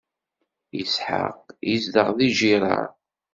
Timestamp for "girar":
2.37-2.89